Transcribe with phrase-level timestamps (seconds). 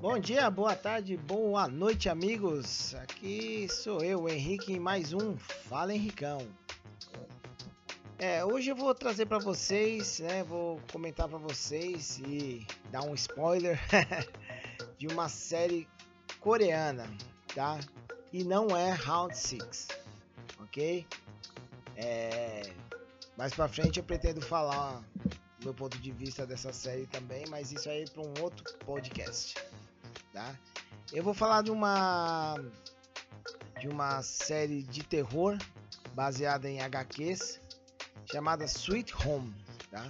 [0.00, 2.94] Bom dia, boa tarde, boa noite, amigos.
[2.94, 6.38] Aqui sou eu, Henrique, em mais um Fala Henricão.
[8.16, 13.14] É, hoje eu vou trazer para vocês, né, vou comentar para vocês e dar um
[13.14, 13.76] spoiler
[14.96, 15.88] de uma série
[16.38, 17.10] coreana,
[17.52, 17.80] tá?
[18.32, 19.88] E não é Round 6,
[20.60, 21.04] ok?
[21.96, 22.62] É,
[23.36, 25.02] mais para frente eu pretendo falar
[25.64, 29.54] meu ponto de vista dessa série também, mas isso aí é para um outro podcast,
[30.38, 30.54] tá?
[31.12, 32.56] Eu vou falar de uma
[33.80, 35.56] de uma série de terror
[36.14, 37.60] baseada em HQs
[38.30, 39.54] chamada Sweet Home,
[39.90, 40.08] tá?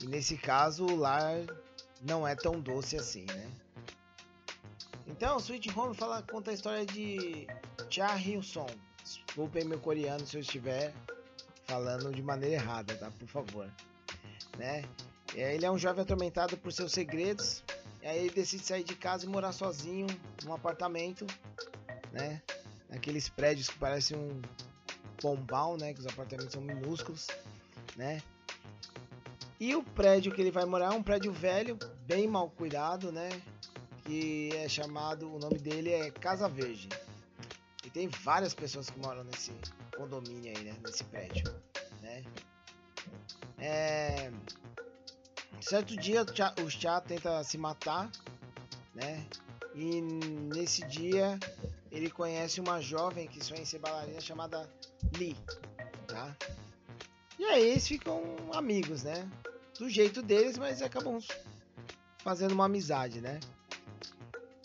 [0.00, 1.36] E nesse caso o lar
[2.00, 3.50] não é tão doce assim, né?
[5.06, 7.46] Então, Sweet Home fala, conta a história de
[7.88, 8.72] Cha Hyun-song.
[9.02, 10.92] Desculpem meu coreano se eu estiver
[11.64, 13.10] falando de maneira errada, tá?
[13.12, 13.70] Por favor
[14.56, 14.84] né?
[15.34, 17.62] É, ele é um jovem atormentado por seus segredos.
[18.06, 20.06] Aí ele decide sair de casa e morar sozinho
[20.44, 21.26] num apartamento,
[22.12, 22.40] né?
[22.88, 24.40] Naqueles prédios que parecem um
[25.20, 25.92] pombal, né?
[25.92, 27.26] Que os apartamentos são minúsculos,
[27.96, 28.22] né?
[29.58, 33.28] E o prédio que ele vai morar é um prédio velho, bem mal cuidado, né?
[34.04, 36.88] Que é chamado, o nome dele é Casa Verde.
[37.84, 39.52] E tem várias pessoas que moram nesse
[39.96, 40.76] condomínio aí, né?
[40.84, 41.52] Nesse prédio,
[42.02, 42.22] né?
[43.58, 44.30] É...
[45.60, 46.24] Certo dia
[46.64, 48.10] o Chá tenta se matar,
[48.94, 49.26] né?
[49.74, 51.38] E nesse dia
[51.90, 54.68] ele conhece uma jovem que sonha em ser bailarina chamada
[55.16, 55.36] Lee,
[56.06, 56.36] tá?
[57.38, 59.28] E aí eles ficam amigos, né?
[59.78, 61.18] Do jeito deles, mas acabam
[62.18, 63.40] fazendo uma amizade, né?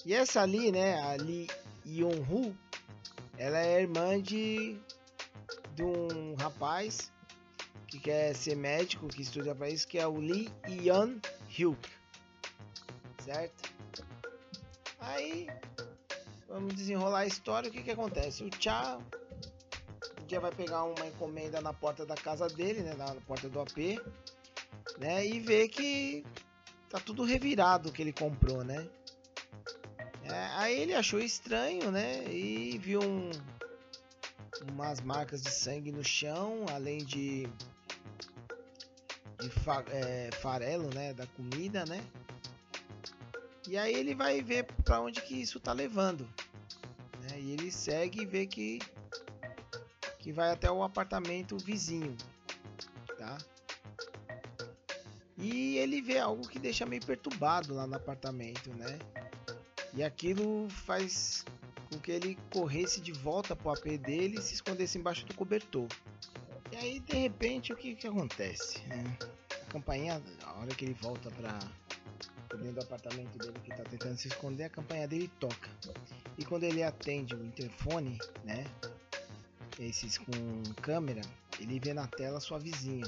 [0.05, 0.99] E essa Lee, né?
[1.01, 1.47] A Lee
[1.85, 2.55] Yonhu,
[3.37, 4.79] ela é irmã de,
[5.75, 7.11] de um rapaz
[7.91, 11.19] que quer ser médico, que estuda para isso, que é o Lee Yan
[11.49, 11.89] Hyuk.
[13.21, 13.69] Certo?
[14.97, 15.47] Aí,
[16.47, 17.69] vamos desenrolar a história.
[17.69, 18.45] O que que acontece?
[18.45, 23.13] O Cha um dia vai pegar uma encomenda na porta da casa dele, né, na
[23.27, 23.99] porta do AP,
[24.97, 26.25] né, e vê que
[26.89, 28.87] tá tudo revirado que ele comprou, né?
[30.23, 33.31] É, aí ele achou estranho, né, e viu um,
[34.71, 37.49] umas marcas de sangue no chão, além de
[39.41, 42.01] de fa é, farelo, né, da comida, né?
[43.67, 46.27] E aí ele vai ver para onde que isso tá levando,
[47.23, 47.39] né?
[47.39, 48.79] E ele segue e vê que
[50.19, 52.15] que vai até o apartamento vizinho,
[53.17, 53.37] tá?
[55.35, 58.99] E ele vê algo que deixa meio perturbado lá no apartamento, né?
[59.95, 61.43] E aquilo faz
[61.91, 65.87] com que ele corresse de volta pro AP dele e se escondesse embaixo do cobertor.
[66.81, 68.79] Aí, de repente, o que, que acontece?
[68.89, 71.59] É, a campainha, a hora que ele volta para
[72.57, 75.69] dentro do apartamento dele que tá tentando se esconder, a campainha dele toca.
[76.39, 78.65] E quando ele atende o interfone, né?
[79.79, 80.33] Esses com
[80.81, 81.21] câmera,
[81.59, 83.05] ele vê na tela sua vizinha.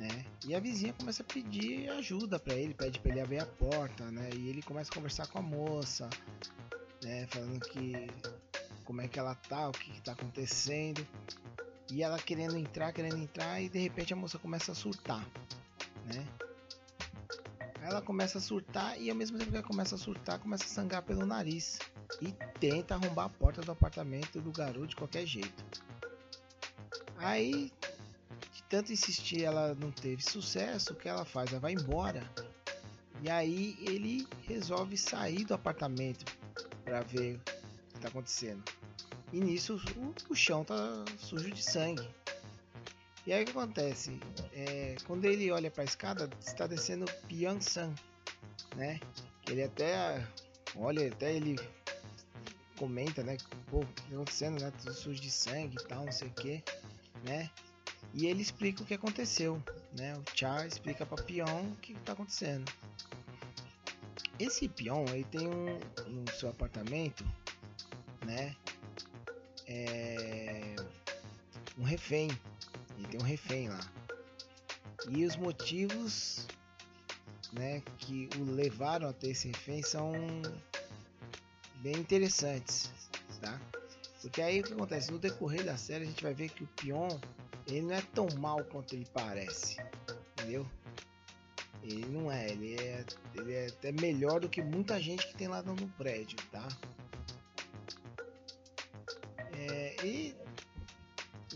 [0.00, 0.26] Né?
[0.48, 4.10] E a vizinha começa a pedir ajuda para ele, pede para ele abrir a porta,
[4.10, 4.28] né?
[4.34, 6.10] E ele começa a conversar com a moça,
[7.04, 7.28] né?
[7.28, 8.08] Falando que
[8.84, 11.06] como é que ela tá, o que, que tá acontecendo.
[11.90, 15.26] E ela querendo entrar, querendo entrar, e de repente a moça começa a surtar,
[16.06, 16.26] né?
[17.80, 20.68] Ela começa a surtar e ao mesmo tempo que ela começa a surtar, começa a
[20.68, 21.78] sangrar pelo nariz
[22.20, 25.64] e tenta arrombar a porta do apartamento do garoto de qualquer jeito.
[27.16, 27.72] Aí,
[28.52, 30.92] de tanto insistir, ela não teve sucesso.
[30.92, 31.50] O que ela faz?
[31.50, 32.22] Ela vai embora.
[33.22, 36.24] E aí ele resolve sair do apartamento
[36.84, 37.40] para ver o
[37.88, 38.62] que está acontecendo.
[39.32, 42.08] E nisso o, o chão tá sujo de sangue.
[43.26, 44.18] E aí o que acontece?
[44.52, 47.94] É, quando ele olha para a escada, está descendo Pyong-san,
[48.74, 48.98] né?
[49.50, 50.26] Ele até
[50.76, 51.56] olha, até ele
[52.78, 53.36] comenta, né?
[53.70, 54.72] Pô, o que está acontecendo, né?
[54.78, 56.64] Tudo sujo de sangue e tal, não sei o que,
[57.24, 57.50] né?
[58.14, 59.62] E ele explica o que aconteceu,
[59.96, 60.16] né?
[60.16, 62.72] O Cha explica para Pion o que está acontecendo.
[64.38, 67.24] Esse Pion, ele tem um no seu apartamento,
[68.24, 68.56] né?
[69.68, 70.74] É,
[71.78, 72.28] um refém.
[72.96, 73.80] Ele tem um refém lá.
[75.10, 76.46] E os motivos
[77.52, 80.12] né, que o levaram até esse refém são
[81.76, 82.90] bem interessantes,
[83.40, 83.60] tá?
[84.20, 85.12] Porque aí o que acontece?
[85.12, 87.08] No decorrer da série a gente vai ver que o Pion
[87.66, 89.76] ele não é tão mal quanto ele parece,
[90.32, 90.66] entendeu?
[91.82, 93.04] Ele não é, ele é,
[93.34, 96.66] ele é até melhor do que muita gente que tem lá no prédio, tá?
[100.04, 100.34] E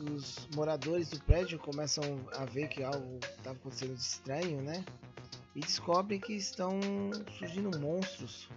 [0.00, 2.02] os moradores do prédio começam
[2.36, 4.84] a ver que algo está acontecendo de estranho, né?
[5.54, 6.80] e descobrem que estão
[7.38, 8.48] surgindo monstros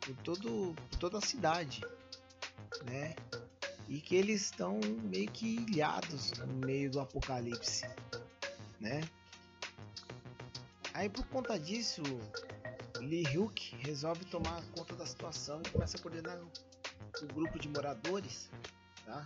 [0.00, 1.82] por, todo, por toda a cidade,
[2.84, 3.14] né?
[3.88, 7.86] E que eles estão meio que ilhados no meio do apocalipse,
[8.80, 9.02] né?
[10.94, 12.02] Aí por conta disso,
[12.98, 18.50] Lee Hyuk resolve tomar conta da situação e começa a coordenar o grupo de moradores,
[19.04, 19.24] tá?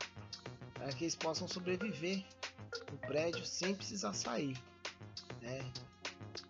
[0.74, 2.24] Para que eles possam sobreviver
[2.90, 4.56] no prédio sem precisar sair,
[5.40, 5.72] né?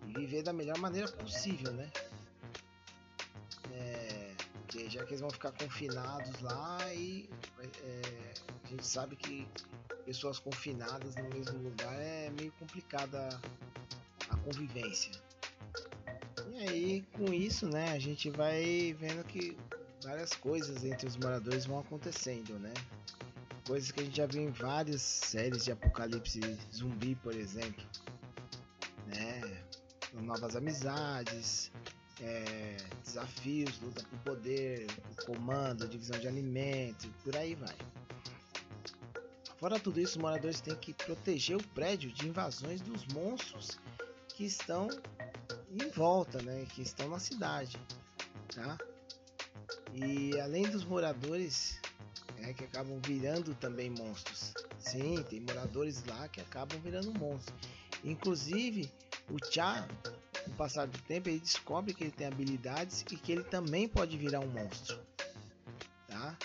[0.06, 1.90] E viver da melhor maneira possível, né?
[3.72, 4.34] É,
[4.88, 7.28] já que eles vão ficar confinados lá e
[7.82, 8.34] é,
[8.64, 9.46] a gente sabe que
[10.04, 13.28] pessoas confinadas no mesmo lugar é meio complicada
[14.28, 15.12] a convivência.
[16.52, 19.56] E aí, com isso, né, a gente vai vendo que
[20.06, 22.72] várias coisas entre os moradores vão acontecendo, né?
[23.66, 26.40] Coisas que a gente já viu em várias séries de apocalipse
[26.72, 27.84] zumbi, por exemplo,
[29.08, 29.64] né?
[30.12, 31.72] Novas amizades,
[32.20, 34.86] é, desafios, luta por poder,
[35.26, 37.76] comando, divisão de alimentos, por aí vai.
[39.58, 43.76] Fora tudo isso, os moradores têm que proteger o prédio de invasões dos monstros
[44.28, 44.88] que estão
[45.68, 47.76] em volta, né, que estão na cidade,
[48.54, 48.78] tá?
[49.94, 51.80] E além dos moradores,
[52.38, 54.52] é, que acabam virando também monstros.
[54.78, 57.56] Sim, tem moradores lá que acabam virando monstros.
[58.04, 58.90] Inclusive,
[59.30, 59.86] o Cha,
[60.44, 63.88] com o passar do tempo, ele descobre que ele tem habilidades e que ele também
[63.88, 64.98] pode virar um monstro,
[66.06, 66.36] tá?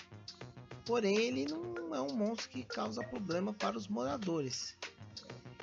[0.85, 4.75] Porém, ele não é um monstro que causa problema para os moradores.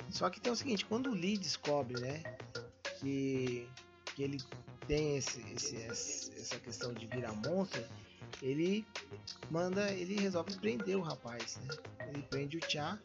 [0.09, 2.23] Só que tem o seguinte, quando o Lee descobre, né,
[2.99, 3.67] que,
[4.15, 4.37] que ele
[4.89, 5.77] tem esse, esse,
[6.35, 7.85] essa questão de virar monstro,
[8.41, 8.83] ele
[9.51, 11.67] manda, ele resolve prender o rapaz, né?
[12.07, 12.97] Ele prende o Cha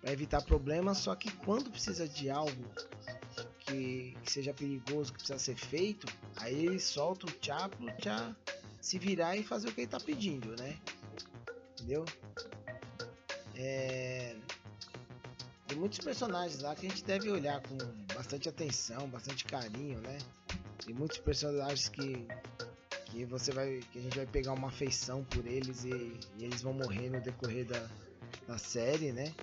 [0.00, 2.64] para evitar problemas, só que quando precisa de algo
[3.58, 8.34] que, que, seja perigoso, que precisa ser feito, aí ele solta o Cha pro Cha
[8.80, 10.78] se virar e fazer o que ele tá pedindo, né?
[11.72, 12.04] Entendeu?
[13.56, 14.36] É...
[15.66, 17.76] Tem muitos personagens lá que a gente deve olhar com
[18.14, 20.16] bastante atenção, bastante carinho, né?
[20.84, 22.26] Tem muitos personagens que
[23.06, 25.90] que você vai que a gente vai pegar uma afeição por eles e,
[26.38, 27.88] e eles vão morrer no decorrer da,
[28.46, 29.34] da série, né?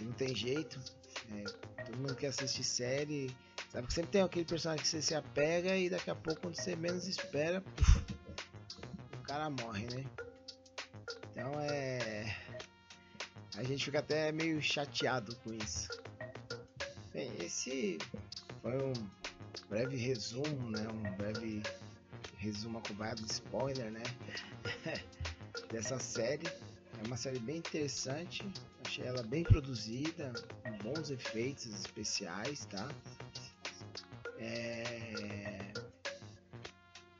[0.00, 0.80] Não tem jeito.
[1.30, 1.44] É,
[1.84, 3.34] todo mundo que assiste série
[3.70, 6.54] sabe que sempre tem aquele personagem que você se apega e daqui a pouco quando
[6.54, 7.98] você menos espera, puf,
[9.18, 10.04] o cara morre, né?
[11.32, 12.34] Então é
[13.58, 15.88] a gente fica até meio chateado com isso.
[17.12, 17.98] Bem, esse
[18.62, 18.92] foi um
[19.68, 20.86] breve resumo, né?
[20.88, 21.62] Um breve
[22.36, 24.02] resumo acompanhado de spoiler, né?
[25.70, 26.46] Dessa série.
[26.46, 28.50] É uma série bem interessante.
[28.84, 30.32] Achei ela bem produzida,
[30.62, 32.88] com bons efeitos especiais, tá?
[34.38, 35.72] É...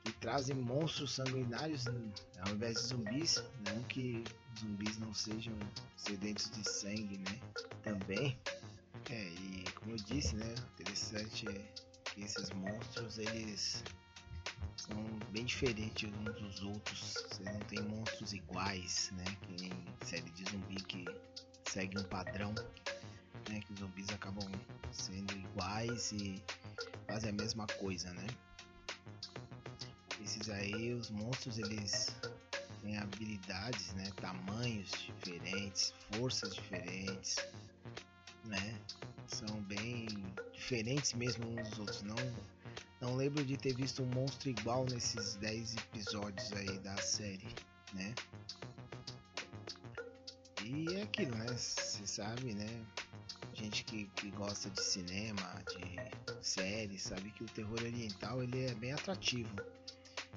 [0.03, 3.43] Que trazem monstros sanguinários ao invés de zumbis.
[3.67, 4.23] Não que
[4.59, 5.53] zumbis não sejam
[5.95, 7.39] sedentos de sangue, né?
[7.83, 8.37] Também.
[9.09, 10.55] É, e como eu disse, né?
[10.73, 11.47] Interessante
[12.23, 13.83] esses monstros eles
[14.75, 14.95] são
[15.31, 17.13] bem diferentes uns dos outros.
[17.29, 19.25] Você não tem monstros iguais, né?
[19.43, 19.71] Que nem
[20.01, 21.05] série de zumbi que
[21.65, 22.53] segue um padrão,
[23.49, 23.59] né?
[23.61, 24.49] Que os zumbis acabam
[24.91, 26.41] sendo iguais e
[27.07, 28.27] fazem a mesma coisa, né?
[30.21, 32.15] Esses aí, os monstros, eles
[32.81, 34.11] têm habilidades, né?
[34.17, 37.37] Tamanhos diferentes, forças diferentes,
[38.45, 38.79] né?
[39.27, 39.98] São bem
[40.69, 42.15] diferentes mesmo uns dos outros, não
[43.01, 47.47] não lembro de ter visto um monstro igual nesses 10 episódios aí da série,
[47.93, 48.13] né?
[50.63, 51.47] E é aquilo, né?
[51.47, 52.85] Você sabe, né?
[53.53, 58.75] Gente que, que gosta de cinema, de série, sabe que o terror oriental ele é
[58.75, 59.55] bem atrativo.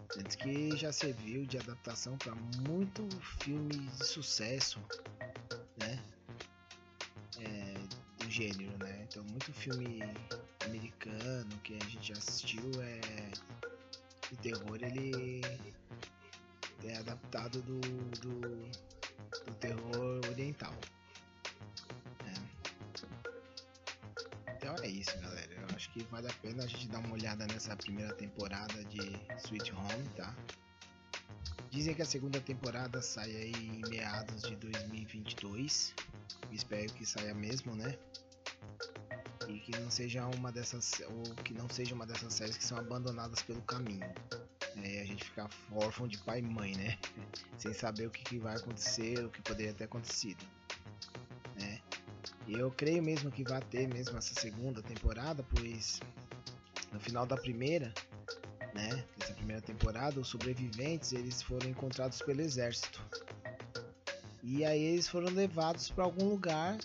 [0.08, 2.34] Tanto que já serviu de adaptação para
[2.66, 3.06] muito
[3.40, 4.80] filme de sucesso,
[8.32, 9.06] gênero, né?
[9.08, 10.00] Então, muito filme
[10.64, 13.00] americano que a gente já assistiu é
[14.32, 15.42] o terror ele
[16.84, 17.80] é adaptado do,
[18.20, 20.72] do, do terror oriental
[22.24, 22.34] né?
[24.56, 27.46] então é isso galera eu acho que vale a pena a gente dar uma olhada
[27.46, 29.00] nessa primeira temporada de
[29.44, 30.34] Sweet Home tá
[31.70, 35.94] dizem que a segunda temporada sai aí em meados de 2022
[36.50, 37.96] espero que saia mesmo né
[39.48, 42.78] e que não seja uma dessas ou que não seja uma dessas séries que são
[42.78, 44.06] abandonadas pelo caminho.
[44.82, 46.98] É, a gente ficar órfão de pai e mãe, né?
[47.58, 50.42] Sem saber o que, que vai acontecer, o que poderia ter acontecido.
[51.60, 51.80] Né?
[52.48, 56.00] Eu creio mesmo que vai ter mesmo essa segunda temporada, pois
[56.92, 57.92] no final da primeira,
[58.74, 63.02] né, dessa primeira temporada, os sobreviventes eles foram encontrados pelo exército.
[64.42, 66.78] E aí eles foram levados para algum lugar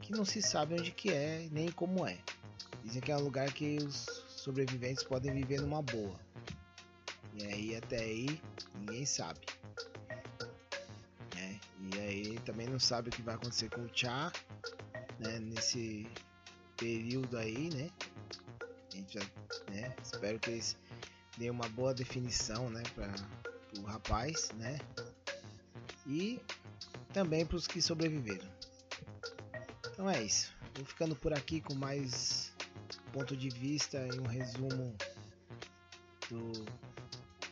[0.00, 2.16] que não se sabe onde que é nem como é.
[2.84, 6.14] Dizem que é um lugar que os sobreviventes podem viver numa boa.
[7.34, 8.40] E aí até aí
[8.78, 9.40] ninguém sabe.
[11.36, 14.32] É, e aí também não sabe o que vai acontecer com o Cha,
[15.18, 16.06] né, nesse
[16.76, 17.90] período aí, né?
[18.62, 19.26] A gente já,
[19.70, 20.76] né, espero que eles
[21.36, 23.12] deem uma boa definição, né, para
[23.80, 24.78] o rapaz, né?
[26.06, 26.40] E
[27.12, 28.48] também para os que sobreviveram.
[29.92, 30.54] Então é isso.
[30.74, 32.52] Vou ficando por aqui com mais
[33.16, 34.94] ponto de vista e um resumo
[36.28, 36.52] do,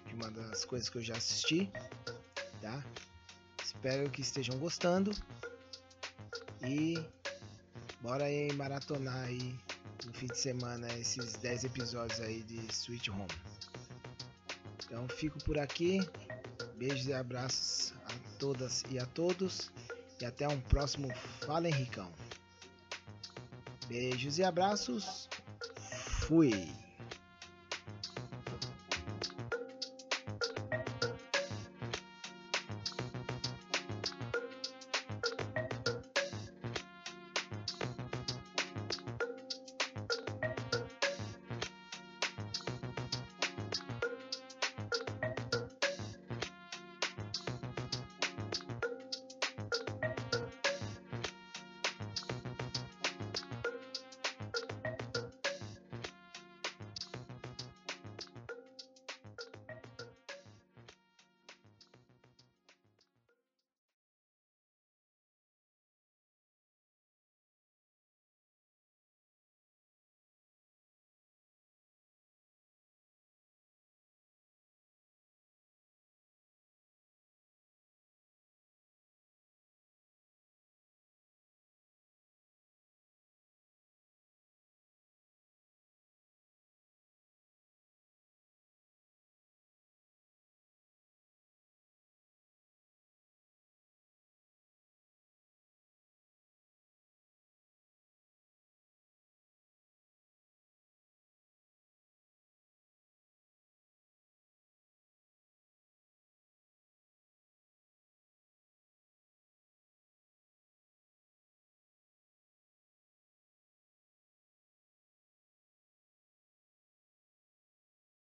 [0.07, 1.73] de uma das coisas que eu já assisti,
[2.61, 2.85] tá?
[3.65, 5.11] Espero que estejam gostando
[6.63, 7.03] e
[8.03, 9.59] bora aí maratonar aí
[10.05, 13.27] no fim de semana esses 10 episódios aí de Sweet Home.
[14.85, 16.01] Então fico por aqui.
[16.77, 19.71] Beijos e abraços a todas e a todos
[20.21, 21.09] e até um próximo
[21.45, 22.11] Fala Henricão.
[23.89, 25.29] Beijos e abraços.
[26.27, 26.84] Fui.